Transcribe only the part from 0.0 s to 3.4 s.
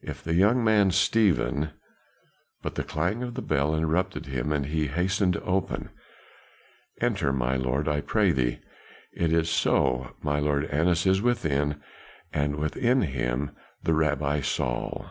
If the young man Stephen" but the clang of